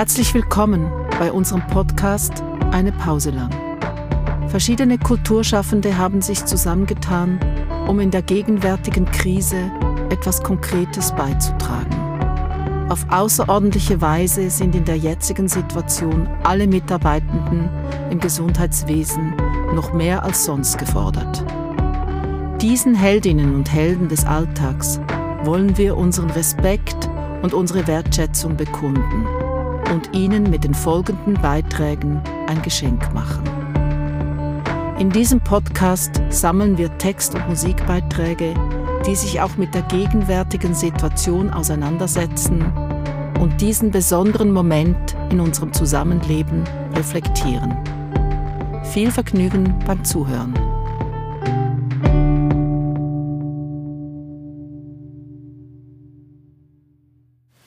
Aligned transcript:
Herzlich 0.00 0.32
willkommen 0.32 0.90
bei 1.18 1.30
unserem 1.30 1.60
Podcast 1.66 2.42
Eine 2.70 2.90
Pause 2.90 3.32
lang. 3.32 3.50
Verschiedene 4.48 4.96
Kulturschaffende 4.96 5.98
haben 5.98 6.22
sich 6.22 6.42
zusammengetan, 6.46 7.38
um 7.86 8.00
in 8.00 8.10
der 8.10 8.22
gegenwärtigen 8.22 9.04
Krise 9.04 9.70
etwas 10.08 10.42
Konkretes 10.42 11.12
beizutragen. 11.12 12.88
Auf 12.88 13.04
außerordentliche 13.10 14.00
Weise 14.00 14.48
sind 14.48 14.74
in 14.74 14.86
der 14.86 14.96
jetzigen 14.96 15.48
Situation 15.48 16.26
alle 16.44 16.66
Mitarbeitenden 16.66 17.68
im 18.10 18.20
Gesundheitswesen 18.20 19.34
noch 19.74 19.92
mehr 19.92 20.22
als 20.22 20.46
sonst 20.46 20.78
gefordert. 20.78 21.44
Diesen 22.62 22.94
Heldinnen 22.94 23.54
und 23.54 23.70
Helden 23.70 24.08
des 24.08 24.24
Alltags 24.24 24.98
wollen 25.44 25.76
wir 25.76 25.98
unseren 25.98 26.30
Respekt 26.30 27.10
und 27.42 27.52
unsere 27.52 27.86
Wertschätzung 27.86 28.56
bekunden 28.56 29.26
und 29.90 30.14
ihnen 30.14 30.48
mit 30.48 30.64
den 30.64 30.74
folgenden 30.74 31.34
Beiträgen 31.34 32.22
ein 32.46 32.62
Geschenk 32.62 33.12
machen. 33.12 33.44
In 34.98 35.10
diesem 35.10 35.40
Podcast 35.40 36.20
sammeln 36.28 36.76
wir 36.78 36.96
Text- 36.98 37.34
und 37.34 37.48
Musikbeiträge, 37.48 38.54
die 39.06 39.14
sich 39.14 39.40
auch 39.40 39.56
mit 39.56 39.74
der 39.74 39.82
gegenwärtigen 39.82 40.74
Situation 40.74 41.50
auseinandersetzen 41.50 42.62
und 43.40 43.60
diesen 43.60 43.90
besonderen 43.90 44.52
Moment 44.52 45.16
in 45.30 45.40
unserem 45.40 45.72
Zusammenleben 45.72 46.64
reflektieren. 46.94 47.74
Viel 48.92 49.10
Vergnügen 49.10 49.78
beim 49.86 50.04
Zuhören. 50.04 50.54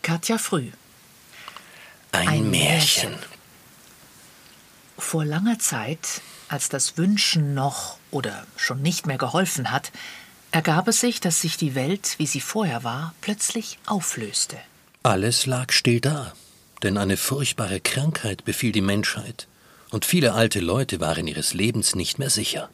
Katja 0.04 0.38
Früh. 0.38 0.70
Ein, 2.14 2.28
Ein 2.28 2.52
Märchen. 2.52 3.10
Märchen. 3.10 3.26
Vor 5.00 5.26
langer 5.26 5.58
Zeit, 5.60 6.22
als 6.48 6.70
das 6.70 6.98
Wünschen 6.98 7.56
noch 7.56 7.98
oder 8.12 8.46
schon 8.56 8.82
nicht 8.82 9.08
mehr 9.08 9.18
geholfen 9.18 9.72
hat, 9.72 9.92
ergab 10.52 10.88
es 10.88 11.00
sich, 11.00 11.20
dass 11.20 11.42
sich 11.42 11.58
die 11.58 11.74
Welt, 11.74 12.16
wie 12.20 12.28
sie 12.28 12.40
vorher 12.40 12.84
war, 12.84 13.16
plötzlich 13.22 13.80
auflöste. 13.88 14.58
Alles 15.02 15.48
lag 15.48 15.72
still 15.72 16.00
da, 16.00 16.34
denn 16.84 16.98
eine 16.98 17.18
furchtbare 17.18 17.80
Krankheit 17.80 18.46
befiel 18.46 18.72
die 18.72 18.82
Menschheit, 18.82 19.48
und 19.90 20.06
viele 20.06 20.34
alte 20.34 20.60
Leute 20.60 21.00
waren 21.00 21.26
ihres 21.26 21.56
Lebens 21.56 21.96
nicht 21.96 22.20
mehr 22.20 22.30
sicher. 22.30 22.70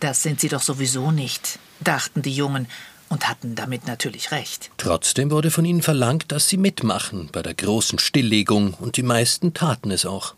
Das 0.00 0.22
sind 0.22 0.40
sie 0.40 0.48
doch 0.48 0.62
sowieso 0.62 1.10
nicht, 1.10 1.58
dachten 1.80 2.22
die 2.22 2.34
Jungen 2.34 2.66
und 3.12 3.28
hatten 3.28 3.54
damit 3.54 3.86
natürlich 3.86 4.30
recht. 4.30 4.70
Trotzdem 4.78 5.30
wurde 5.30 5.50
von 5.50 5.66
ihnen 5.66 5.82
verlangt, 5.82 6.32
dass 6.32 6.48
sie 6.48 6.56
mitmachen 6.56 7.28
bei 7.30 7.42
der 7.42 7.52
großen 7.52 7.98
Stilllegung, 7.98 8.72
und 8.72 8.96
die 8.96 9.02
meisten 9.02 9.52
taten 9.52 9.90
es 9.90 10.06
auch. 10.06 10.34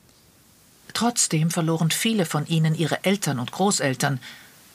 Trotzdem 0.93 1.51
verloren 1.51 1.93
viele 1.93 2.27
von 2.27 2.47
ihnen 2.49 2.75
ihre 2.75 3.05
Eltern 3.05 3.39
und 3.39 3.53
Großeltern, 3.53 4.19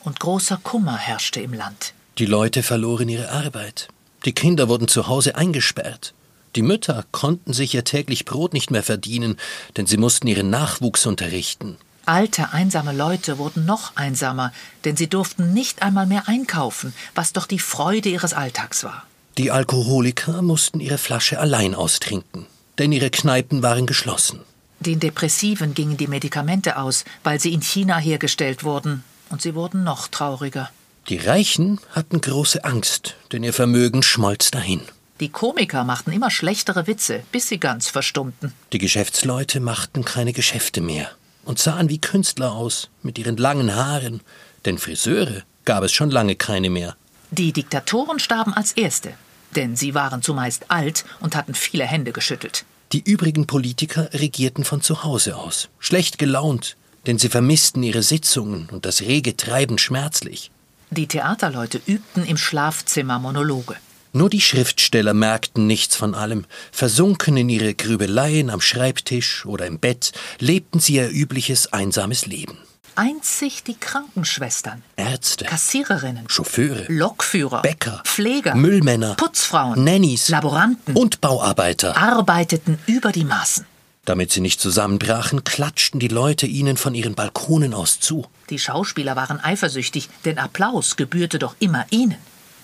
und 0.02 0.18
großer 0.18 0.58
Kummer 0.62 0.96
herrschte 0.96 1.40
im 1.40 1.52
Land. 1.52 1.92
Die 2.16 2.24
Leute 2.24 2.62
verloren 2.62 3.10
ihre 3.10 3.30
Arbeit. 3.30 3.88
Die 4.24 4.32
Kinder 4.32 4.70
wurden 4.70 4.88
zu 4.88 5.06
Hause 5.06 5.36
eingesperrt. 5.36 6.14
Die 6.56 6.62
Mütter 6.62 7.04
konnten 7.12 7.52
sich 7.52 7.74
ihr 7.74 7.84
täglich 7.84 8.24
Brot 8.24 8.54
nicht 8.54 8.70
mehr 8.70 8.82
verdienen, 8.82 9.36
denn 9.76 9.84
sie 9.86 9.98
mussten 9.98 10.26
ihren 10.26 10.48
Nachwuchs 10.48 11.04
unterrichten. 11.04 11.76
Alte, 12.10 12.52
einsame 12.52 12.92
Leute 12.92 13.38
wurden 13.38 13.66
noch 13.66 13.94
einsamer, 13.94 14.52
denn 14.84 14.96
sie 14.96 15.06
durften 15.06 15.54
nicht 15.54 15.80
einmal 15.80 16.06
mehr 16.06 16.26
einkaufen, 16.26 16.92
was 17.14 17.32
doch 17.32 17.46
die 17.46 17.60
Freude 17.60 18.08
ihres 18.08 18.32
Alltags 18.32 18.82
war. 18.82 19.04
Die 19.38 19.52
Alkoholiker 19.52 20.42
mussten 20.42 20.80
ihre 20.80 20.98
Flasche 20.98 21.38
allein 21.38 21.72
austrinken, 21.72 22.46
denn 22.80 22.90
ihre 22.90 23.10
Kneipen 23.10 23.62
waren 23.62 23.86
geschlossen. 23.86 24.40
Den 24.80 24.98
Depressiven 24.98 25.72
gingen 25.72 25.98
die 25.98 26.08
Medikamente 26.08 26.78
aus, 26.78 27.04
weil 27.22 27.38
sie 27.38 27.54
in 27.54 27.62
China 27.62 27.96
hergestellt 27.98 28.64
wurden, 28.64 29.04
und 29.28 29.40
sie 29.40 29.54
wurden 29.54 29.84
noch 29.84 30.08
trauriger. 30.08 30.68
Die 31.08 31.18
Reichen 31.18 31.78
hatten 31.92 32.20
große 32.20 32.64
Angst, 32.64 33.14
denn 33.30 33.44
ihr 33.44 33.52
Vermögen 33.52 34.02
schmolz 34.02 34.50
dahin. 34.50 34.80
Die 35.20 35.28
Komiker 35.28 35.84
machten 35.84 36.10
immer 36.10 36.32
schlechtere 36.32 36.88
Witze, 36.88 37.22
bis 37.30 37.46
sie 37.46 37.60
ganz 37.60 37.88
verstummten. 37.88 38.52
Die 38.72 38.78
Geschäftsleute 38.78 39.60
machten 39.60 40.04
keine 40.04 40.32
Geschäfte 40.32 40.80
mehr 40.80 41.12
und 41.44 41.58
sahen 41.58 41.88
wie 41.88 42.00
Künstler 42.00 42.52
aus, 42.52 42.90
mit 43.02 43.18
ihren 43.18 43.36
langen 43.36 43.74
Haaren, 43.74 44.20
denn 44.64 44.78
Friseure 44.78 45.42
gab 45.64 45.84
es 45.84 45.92
schon 45.92 46.10
lange 46.10 46.36
keine 46.36 46.70
mehr. 46.70 46.96
Die 47.30 47.52
Diktatoren 47.52 48.18
starben 48.18 48.54
als 48.54 48.72
Erste, 48.72 49.14
denn 49.56 49.76
sie 49.76 49.94
waren 49.94 50.22
zumeist 50.22 50.70
alt 50.70 51.04
und 51.20 51.36
hatten 51.36 51.54
viele 51.54 51.84
Hände 51.84 52.12
geschüttelt. 52.12 52.64
Die 52.92 53.02
übrigen 53.02 53.46
Politiker 53.46 54.12
regierten 54.12 54.64
von 54.64 54.80
zu 54.80 55.04
Hause 55.04 55.36
aus, 55.36 55.68
schlecht 55.78 56.18
gelaunt, 56.18 56.76
denn 57.06 57.18
sie 57.18 57.28
vermissten 57.28 57.82
ihre 57.82 58.02
Sitzungen 58.02 58.68
und 58.70 58.84
das 58.84 59.02
rege 59.02 59.36
Treiben 59.36 59.78
schmerzlich. 59.78 60.50
Die 60.90 61.06
Theaterleute 61.06 61.80
übten 61.86 62.24
im 62.24 62.36
Schlafzimmer 62.36 63.20
Monologe. 63.20 63.76
Nur 64.12 64.28
die 64.28 64.40
Schriftsteller 64.40 65.14
merkten 65.14 65.66
nichts 65.66 65.94
von 65.94 66.14
allem. 66.14 66.44
Versunken 66.72 67.36
in 67.36 67.48
ihre 67.48 67.74
Grübeleien 67.74 68.50
am 68.50 68.60
Schreibtisch 68.60 69.46
oder 69.46 69.66
im 69.66 69.78
Bett, 69.78 70.12
lebten 70.38 70.80
sie 70.80 70.94
ihr 70.94 71.10
übliches 71.10 71.72
einsames 71.72 72.26
Leben. 72.26 72.58
Einzig 72.96 73.62
die 73.62 73.76
Krankenschwestern, 73.78 74.82
Ärzte, 74.96 75.44
Kassiererinnen, 75.44 76.28
Chauffeure, 76.28 76.86
Lokführer, 76.88 77.62
Bäcker, 77.62 78.02
Pfleger, 78.04 78.56
Müllmänner, 78.56 79.14
Putzfrauen, 79.14 79.82
Nannies, 79.84 80.28
Laboranten 80.28 80.96
und 80.96 81.20
Bauarbeiter 81.20 81.96
arbeiteten 81.96 82.78
über 82.86 83.12
die 83.12 83.24
Maßen. 83.24 83.64
Damit 84.04 84.32
sie 84.32 84.40
nicht 84.40 84.60
zusammenbrachen, 84.60 85.44
klatschten 85.44 86.00
die 86.00 86.08
Leute 86.08 86.46
ihnen 86.46 86.76
von 86.76 86.96
ihren 86.96 87.14
Balkonen 87.14 87.74
aus 87.74 88.00
zu. 88.00 88.26
Die 88.50 88.58
Schauspieler 88.58 89.14
waren 89.14 89.38
eifersüchtig, 89.38 90.08
denn 90.24 90.38
Applaus 90.38 90.96
gebührte 90.96 91.38
doch 91.38 91.54
immer 91.60 91.86
ihnen. 91.90 92.16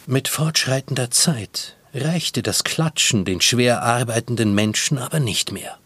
Mit 0.08 0.28
fortschreitender 0.28 1.10
Zeit 1.10 1.74
reichte 1.92 2.40
das 2.40 2.62
Klatschen 2.62 3.24
den 3.24 3.40
schwer 3.40 3.82
arbeitenden 3.82 4.54
Menschen 4.54 4.98
aber 4.98 5.18
nicht 5.18 5.50
mehr. 5.50 5.78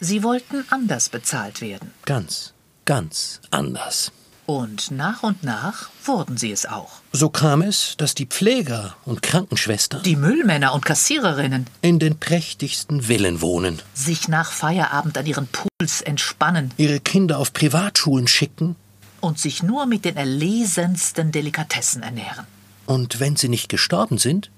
Sie 0.00 0.24
wollten 0.24 0.64
anders 0.70 1.08
bezahlt 1.08 1.60
werden. 1.60 1.92
Ganz, 2.04 2.52
ganz 2.84 3.40
anders. 3.52 4.10
Und 4.46 4.90
nach 4.90 5.22
und 5.22 5.44
nach 5.44 5.90
wurden 6.04 6.36
sie 6.36 6.50
es 6.50 6.66
auch. 6.66 6.94
So 7.12 7.28
kam 7.28 7.62
es, 7.62 7.94
dass 7.96 8.16
die 8.16 8.26
Pfleger 8.26 8.96
und 9.04 9.22
Krankenschwestern, 9.22 10.02
die 10.02 10.16
Müllmänner 10.16 10.74
und 10.74 10.84
Kassiererinnen 10.84 11.68
in 11.80 12.00
den 12.00 12.18
prächtigsten 12.18 13.02
Villen 13.02 13.40
wohnen, 13.40 13.80
sich 13.94 14.26
nach 14.26 14.50
Feierabend 14.50 15.16
an 15.16 15.26
ihren 15.26 15.46
Pools 15.46 16.00
entspannen, 16.00 16.72
ihre 16.76 16.98
Kinder 16.98 17.38
auf 17.38 17.52
Privatschulen 17.52 18.26
schicken 18.26 18.74
und 19.20 19.38
sich 19.38 19.62
nur 19.62 19.86
mit 19.86 20.04
den 20.04 20.16
erlesensten 20.16 21.30
Delikatessen 21.30 22.02
ernähren. 22.02 22.46
Und 22.86 23.20
wenn 23.20 23.36
sie 23.36 23.48
nicht 23.48 23.68
gestorben 23.68 24.18
sind? 24.18 24.50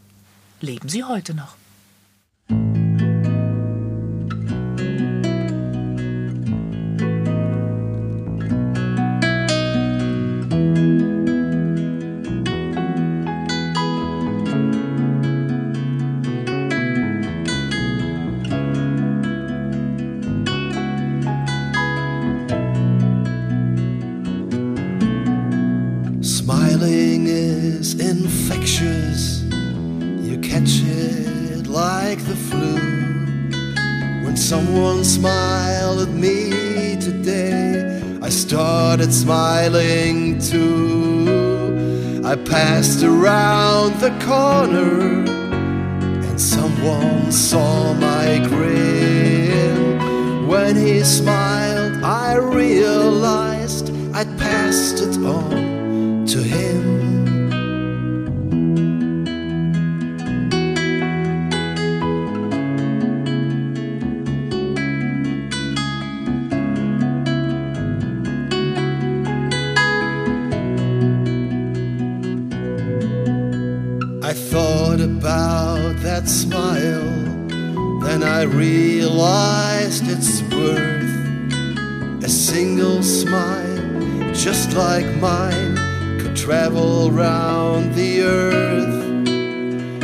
Leben 0.60 0.88
sie 0.88 1.04
heute 1.04 1.34
noch. 1.34 1.54
Someone 34.46 35.02
smiled 35.02 35.98
at 35.98 36.14
me 36.14 36.96
today, 37.00 38.00
I 38.22 38.28
started 38.28 39.12
smiling 39.12 40.38
too. 40.38 42.22
I 42.24 42.36
passed 42.36 43.02
around 43.02 43.94
the 43.98 44.10
corner 44.24 45.24
and 46.28 46.40
someone 46.40 47.32
saw 47.32 47.92
my 47.94 48.38
grin. 48.48 49.98
When 50.46 50.76
he 50.76 51.02
smiled, 51.02 52.04
I 52.04 52.36
realized 52.36 53.90
I'd 54.14 54.38
passed 54.38 55.00
it 55.02 55.16
on 55.24 55.65
thought 74.36 75.00
about 75.00 75.96
that 76.02 76.28
smile, 76.28 77.10
then 78.04 78.22
I 78.22 78.42
realized 78.42 80.06
it's 80.08 80.42
worth 80.54 81.02
a 82.22 82.28
single 82.28 83.02
smile, 83.02 84.34
just 84.34 84.74
like 84.74 85.06
mine, 85.16 85.78
could 86.20 86.36
travel 86.36 87.10
round 87.10 87.94
the 87.94 88.20
earth. 88.22 89.06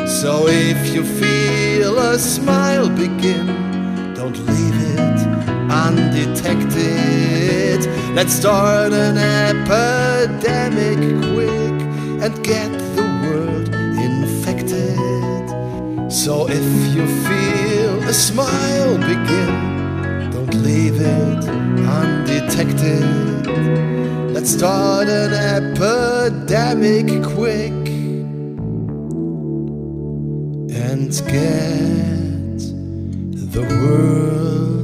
So 0.08 0.48
if 0.48 0.94
you 0.94 1.04
feel 1.04 1.98
a 1.98 2.18
smile 2.18 2.88
begin, 2.88 4.14
don't 4.14 4.38
leave 4.46 4.98
it 4.98 5.26
undetected. 5.70 7.86
Let's 8.14 8.32
start 8.32 8.92
an 8.92 9.18
epidemic 9.18 10.98
quick 11.32 11.82
and 12.22 12.44
get 12.44 12.81
So 16.24 16.46
if 16.48 16.94
you 16.94 17.04
feel 17.26 18.08
a 18.08 18.14
smile 18.14 18.96
begin, 18.96 20.30
don't 20.30 20.54
leave 20.54 21.00
it 21.00 21.44
undetected. 21.98 23.48
Let's 24.32 24.52
start 24.52 25.08
an 25.08 25.32
epidemic 25.32 27.08
quick 27.34 27.72
and 30.86 31.10
get 31.26 32.58
the 33.54 33.64
world 33.82 34.81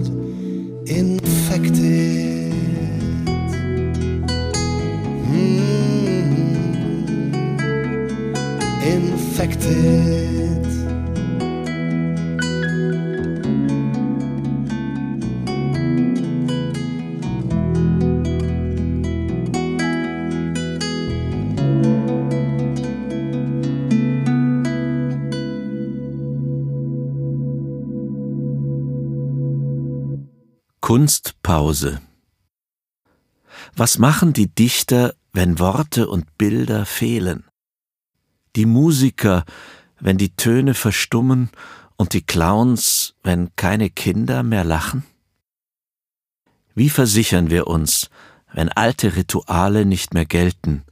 Kunstpause 30.88 32.00
Was 33.76 33.98
machen 33.98 34.32
die 34.32 34.46
Dichter, 34.46 35.14
wenn 35.34 35.58
Worte 35.58 36.08
und 36.08 36.38
Bilder 36.38 36.86
fehlen? 36.86 37.44
Die 38.56 38.64
Musiker, 38.64 39.44
wenn 40.00 40.16
die 40.16 40.34
Töne 40.34 40.72
verstummen 40.72 41.50
und 41.98 42.14
die 42.14 42.22
Clowns, 42.22 43.14
wenn 43.22 43.54
keine 43.54 43.90
Kinder 43.90 44.42
mehr 44.42 44.64
lachen? 44.64 45.04
Wie 46.74 46.88
versichern 46.88 47.50
wir 47.50 47.66
uns, 47.66 48.08
wenn 48.54 48.70
alte 48.70 49.14
Rituale 49.14 49.84
nicht 49.84 50.14
mehr 50.14 50.24
gelten? 50.24 50.84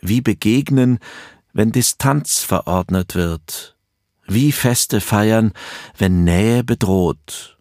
Wie 0.00 0.22
begegnen, 0.22 0.98
wenn 1.52 1.72
Distanz 1.72 2.38
verordnet 2.38 3.14
wird? 3.14 3.76
Wie 4.26 4.50
Feste 4.50 5.02
feiern, 5.02 5.52
wenn 5.98 6.24
Nähe 6.24 6.64
bedroht? 6.64 7.59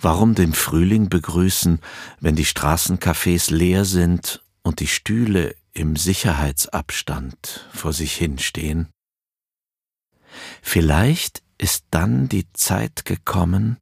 Warum 0.00 0.34
den 0.34 0.52
Frühling 0.52 1.08
begrüßen, 1.08 1.80
wenn 2.20 2.36
die 2.36 2.46
Straßencafés 2.46 3.52
leer 3.52 3.84
sind 3.84 4.44
und 4.62 4.80
die 4.80 4.86
Stühle 4.86 5.54
im 5.72 5.96
Sicherheitsabstand 5.96 7.68
vor 7.72 7.92
sich 7.92 8.14
hinstehen? 8.14 8.88
Vielleicht 10.62 11.42
ist 11.58 11.86
dann 11.90 12.28
die 12.28 12.52
Zeit 12.52 13.04
gekommen, 13.04 13.78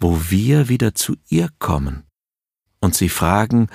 wo 0.00 0.30
wir 0.30 0.68
wieder 0.68 0.94
zu 0.94 1.16
ihr 1.28 1.48
kommen 1.58 2.04
und 2.80 2.94
sie 2.94 3.08
fragen, 3.08 3.68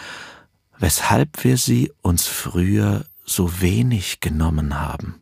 weshalb 0.78 1.44
wir 1.44 1.58
sie 1.58 1.92
uns 2.02 2.28
früher 2.28 3.06
so 3.25 3.62
wenig 3.62 4.19
genommen 4.19 4.80
haben. 4.80 5.22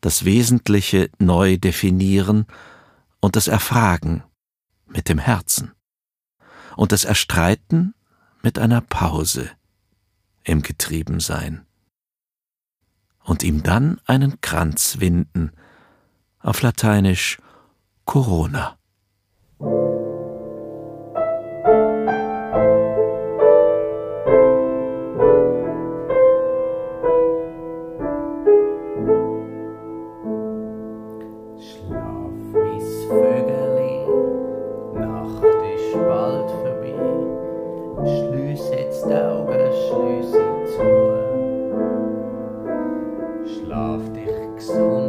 Das 0.00 0.24
Wesentliche 0.24 1.10
neu 1.18 1.58
definieren 1.58 2.46
und 3.22 3.36
das 3.36 3.48
Erfragen 3.48 4.24
mit 4.86 5.08
dem 5.08 5.18
Herzen 5.18 5.72
und 6.76 6.92
das 6.92 7.04
Erstreiten 7.04 7.94
mit 8.42 8.58
einer 8.58 8.82
Pause 8.82 9.50
im 10.44 10.60
Getriebensein 10.60 11.64
und 13.20 13.44
ihm 13.44 13.62
dann 13.62 14.00
einen 14.04 14.40
Kranz 14.40 14.98
winden, 14.98 15.52
auf 16.40 16.60
Lateinisch 16.60 17.38
Corona. 18.04 18.76
Schlaf 43.72 44.02
dich 44.12 44.28
gesund, 44.54 45.01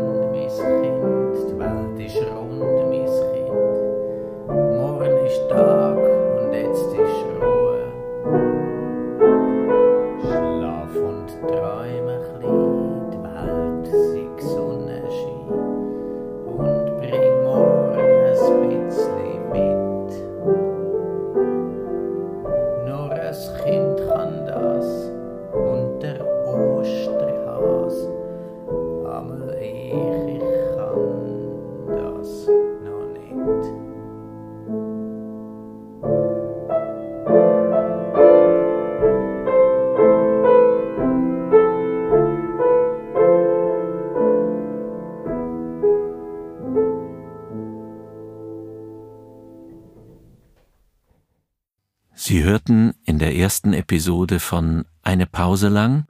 ersten 53.44 53.74
Episode 53.74 54.40
von 54.40 54.86
Eine 55.02 55.26
Pause 55.26 55.68
lang 55.68 56.06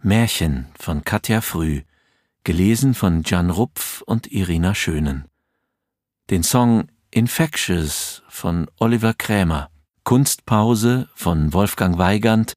Märchen 0.00 0.68
von 0.80 1.04
Katja 1.04 1.42
Früh, 1.42 1.82
gelesen 2.44 2.94
von 2.94 3.24
Jan 3.26 3.50
Rupf 3.50 4.00
und 4.00 4.32
Irina 4.32 4.74
Schönen. 4.74 5.26
Den 6.30 6.42
Song 6.42 6.88
Infectious 7.10 8.22
von 8.30 8.70
Oliver 8.78 9.12
Krämer, 9.12 9.68
Kunstpause 10.04 11.10
von 11.14 11.52
Wolfgang 11.52 11.98
Weigand, 11.98 12.54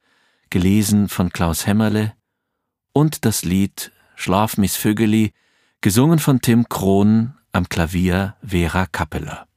gelesen 0.49 1.09
von 1.09 1.29
Klaus 1.33 1.67
Hämmerle 1.67 2.13
und 2.93 3.25
das 3.25 3.43
Lied 3.43 3.91
Schlaf 4.15 4.55
Miss 4.55 4.77
Vögeli, 4.77 5.33
gesungen 5.81 6.19
von 6.19 6.39
Tim 6.39 6.69
Krohn 6.69 7.33
am 7.51 7.67
Klavier 7.67 8.37
Vera 8.41 8.85
Kappeler. 8.85 9.48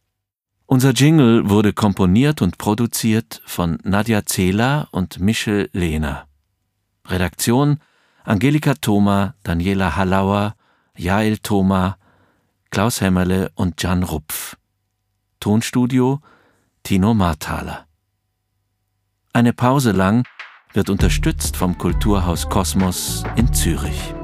Unser 0.72 0.92
Jingle 0.92 1.50
wurde 1.50 1.74
komponiert 1.74 2.40
und 2.40 2.56
produziert 2.56 3.42
von 3.44 3.78
Nadja 3.84 4.24
Zehler 4.24 4.88
und 4.90 5.20
Michel 5.20 5.68
Lehner. 5.74 6.26
Redaktion 7.06 7.78
Angelika 8.24 8.72
Thoma, 8.80 9.34
Daniela 9.42 9.96
Hallauer, 9.96 10.54
Jael 10.96 11.36
Thoma, 11.36 11.98
Klaus 12.70 13.02
Hämmerle 13.02 13.52
und 13.54 13.82
Jan 13.82 14.02
Rupf. 14.02 14.56
Tonstudio 15.40 16.22
Tino 16.84 17.12
Marthaler. 17.12 17.86
Eine 19.34 19.52
Pause 19.52 19.92
lang 19.92 20.24
wird 20.72 20.88
unterstützt 20.88 21.54
vom 21.54 21.76
Kulturhaus 21.76 22.48
Kosmos 22.48 23.24
in 23.36 23.52
Zürich. 23.52 24.14